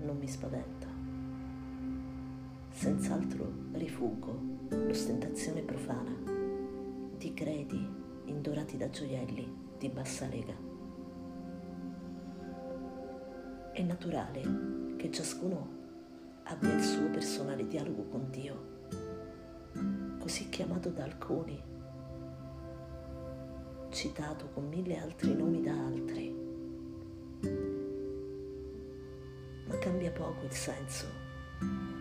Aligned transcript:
non 0.00 0.18
mi 0.18 0.28
spaventa. 0.28 0.86
Senz'altro 2.70 3.50
rifuggo 3.72 4.38
l'ostentazione 4.68 5.62
profana 5.62 6.14
di 7.16 7.34
credi 7.34 7.88
indorati 8.26 8.76
da 8.76 8.88
gioielli 8.90 9.52
di 9.78 9.88
bassa 9.88 10.26
lega. 10.26 10.54
È 13.72 13.82
naturale 13.82 14.96
che 14.96 15.10
ciascuno 15.10 15.76
abbia 16.44 16.74
il 16.74 16.82
suo 16.82 17.08
personale 17.10 17.66
dialogo 17.66 18.04
con 18.04 18.30
Dio, 18.30 18.76
così 20.18 20.48
chiamato 20.48 20.90
da 20.90 21.04
alcuni, 21.04 21.60
citato 23.90 24.50
con 24.52 24.68
mille 24.68 24.98
altri 24.98 25.34
nomi 25.34 25.62
da 25.62 25.72
altri. 25.72 27.77
Cambia 29.88 30.10
poco 30.10 30.44
il 30.44 30.52
senso 30.52 31.06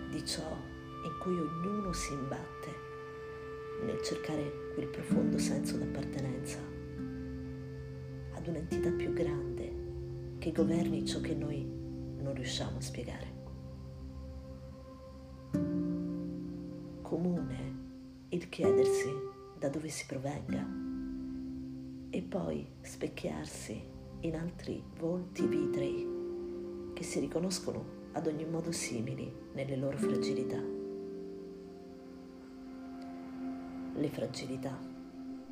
di 0.10 0.26
ciò 0.26 0.58
in 1.06 1.18
cui 1.22 1.40
ognuno 1.40 1.94
si 1.94 2.12
imbatte 2.12 2.70
nel 3.86 4.02
cercare 4.02 4.74
quel 4.74 4.88
profondo 4.88 5.38
senso 5.38 5.78
d'appartenenza 5.78 6.58
ad 8.34 8.46
un'entità 8.46 8.92
più 8.92 9.14
grande 9.14 10.36
che 10.38 10.52
governi 10.52 11.06
ciò 11.06 11.22
che 11.22 11.34
noi 11.34 11.64
non 11.64 12.34
riusciamo 12.34 12.76
a 12.76 12.82
spiegare. 12.82 13.28
Comune 17.04 17.76
il 18.28 18.50
chiedersi 18.50 19.14
da 19.58 19.70
dove 19.70 19.88
si 19.88 20.06
provenga 20.06 20.68
e 22.10 22.22
poi 22.22 22.68
specchiarsi 22.82 23.82
in 24.22 24.36
altri 24.36 24.84
volti 24.98 25.48
che 25.48 25.77
si 27.08 27.20
riconoscono 27.20 27.96
ad 28.12 28.28
ogni 28.28 28.46
modo 28.46 28.72
simili 28.72 29.32
nelle 29.54 29.76
loro 29.76 29.98
fragilità. 29.98 30.76
le 33.98 34.10
fragilità, 34.10 34.78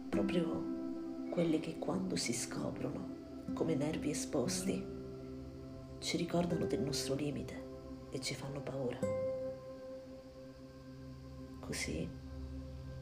proprio 0.09 0.73
quelle 1.31 1.59
che 1.59 1.77
quando 1.79 2.15
si 2.15 2.31
scoprono 2.31 3.13
come 3.53 3.75
nervi 3.75 4.11
esposti 4.11 4.85
ci 5.99 6.17
ricordano 6.17 6.65
del 6.65 6.81
nostro 6.81 7.15
limite 7.15 7.63
e 8.11 8.19
ci 8.19 8.35
fanno 8.35 8.61
paura. 8.61 8.99
Così 11.59 12.07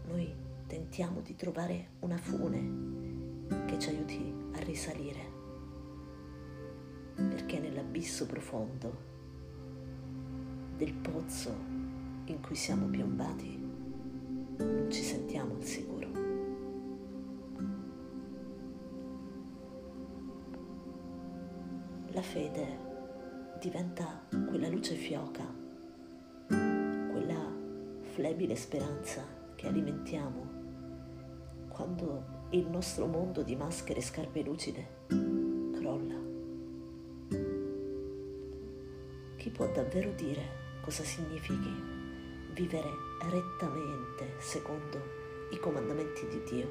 noi 0.07 0.33
tentiamo 0.67 1.19
di 1.19 1.35
trovare 1.35 1.89
una 1.99 2.17
fune 2.17 3.65
che 3.65 3.77
ci 3.79 3.89
aiuti 3.89 4.33
a 4.53 4.59
risalire, 4.59 5.32
perché 7.83 7.91
nell'abisso 7.91 8.25
profondo 8.25 9.11
del 10.77 10.93
pozzo 10.93 11.55
in 12.25 12.39
cui 12.41 12.55
siamo 12.55 12.87
piombati 12.87 13.61
non 14.57 14.87
ci 14.89 15.01
sentiamo 15.01 15.55
al 15.55 15.63
sicuro. 15.63 16.11
La 22.11 22.21
fede 22.21 22.77
diventa 23.59 24.27
quella 24.29 24.69
luce 24.69 24.95
fioca, 24.95 25.43
quella 26.47 27.51
flebile 28.01 28.55
speranza 28.55 29.23
che 29.55 29.67
alimentiamo 29.67 30.61
quando 31.69 32.41
il 32.51 32.67
nostro 32.67 33.07
mondo 33.07 33.41
di 33.41 33.55
maschere 33.55 33.99
e 33.99 34.03
scarpe 34.03 34.43
lucide 34.43 35.41
Chi 39.43 39.49
può 39.49 39.67
davvero 39.67 40.09
dire 40.11 40.79
cosa 40.79 41.03
significhi 41.03 41.69
vivere 42.53 42.89
rettamente 43.29 44.35
secondo 44.39 44.97
i 45.51 45.59
comandamenti 45.59 46.25
di 46.29 46.41
Dio. 46.49 46.69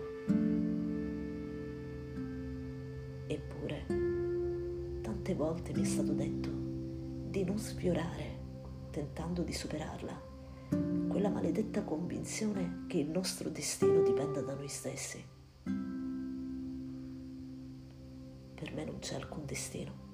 Eppure, 3.26 3.84
tante 5.02 5.34
volte 5.34 5.74
mi 5.74 5.82
è 5.82 5.84
stato 5.84 6.12
detto 6.14 6.48
di 7.28 7.44
non 7.44 7.58
sfiorare, 7.58 8.38
tentando 8.90 9.42
di 9.42 9.52
superarla, 9.52 10.22
quella 11.08 11.28
maledetta 11.28 11.82
convinzione 11.82 12.86
che 12.88 12.96
il 12.96 13.10
nostro 13.10 13.50
destino 13.50 14.00
dipenda 14.00 14.40
da 14.40 14.54
noi 14.54 14.68
stessi. 14.68 15.22
Per 18.54 18.72
me 18.72 18.84
non 18.86 18.98
c'è 18.98 19.16
alcun 19.16 19.44
destino. 19.44 20.11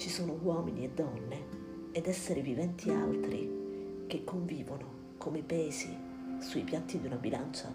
Ci 0.00 0.08
sono 0.08 0.38
uomini 0.40 0.84
e 0.84 0.92
donne 0.92 1.44
ed 1.92 2.06
esseri 2.06 2.40
viventi 2.40 2.88
altri 2.88 4.06
che 4.06 4.24
convivono 4.24 5.14
come 5.18 5.42
pesi 5.42 5.94
sui 6.38 6.62
piatti 6.62 6.98
di 6.98 7.06
una 7.06 7.16
bilancia 7.16 7.70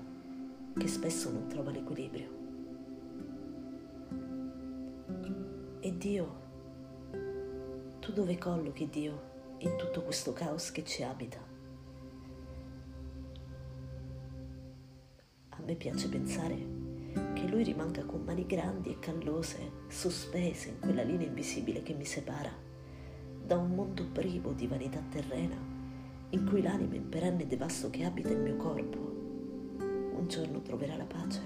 che 0.75 0.88
spesso 0.88 1.30
non 1.30 1.47
trova 1.47 1.69
l'equilibrio. 1.69 2.30
E 5.81 5.97
Dio, 5.97 6.36
tu 8.00 8.12
dove 8.12 8.40
collochi 8.40 8.90
Dio 8.90 9.22
in 9.59 9.75
tutto 9.78 10.02
questo 10.02 10.34
caos 10.34 10.72
che 10.72 10.84
ci 10.84 11.03
abita? 11.03 11.38
A 15.50 15.62
me 15.63 15.75
piace 15.75 16.09
pensare 16.09 16.75
che 17.33 17.47
Lui 17.47 17.63
rimanga 17.63 18.03
con 18.05 18.23
mani 18.23 18.45
grandi 18.45 18.91
e 18.91 18.99
callose 18.99 19.83
sospese 19.87 20.69
in 20.69 20.79
quella 20.79 21.03
linea 21.03 21.27
invisibile 21.27 21.83
che 21.83 21.93
mi 21.93 22.05
separa 22.05 22.51
da 23.45 23.57
un 23.57 23.75
mondo 23.75 24.05
privo 24.11 24.53
di 24.53 24.67
vanità 24.67 25.01
terrena 25.09 25.57
in 26.29 26.45
cui 26.45 26.61
l'anima 26.61 26.95
in 26.95 27.07
perenne 27.07 27.47
devasto 27.47 27.89
che 27.89 28.03
abita 28.03 28.29
il 28.29 28.39
mio 28.39 28.55
corpo 28.55 29.05
un 30.25 30.27
giorno 30.27 30.61
troverà 30.61 30.95
la 30.95 31.05
pace. 31.05 31.41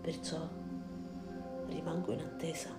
Perciò 0.00 0.48
rimango 1.66 2.12
in 2.12 2.20
attesa, 2.20 2.70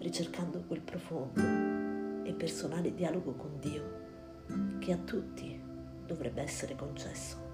ricercando 0.00 0.64
quel 0.66 0.80
profondo 0.80 2.24
e 2.24 2.32
personale 2.32 2.92
dialogo 2.92 3.34
con 3.34 3.58
Dio 3.60 4.04
che 4.78 4.92
a 4.92 4.98
tutti 4.98 5.58
dovrebbe 6.04 6.42
essere 6.42 6.74
concesso. 6.74 7.45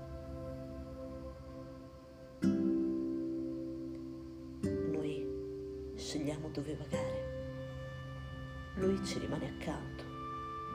scegliamo 6.13 6.49
dove 6.49 6.77
vagare. 6.77 7.31
Lui 8.75 9.03
ci 9.03 9.19
rimane 9.19 9.47
accanto, 9.47 10.05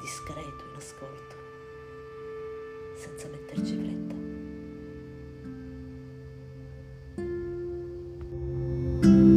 discreto 0.01 0.65
in 0.67 0.75
ascolto, 0.75 1.35
senza 2.95 3.27
metterci 3.27 3.75
fretta. 3.75 4.15
thank 9.03 9.36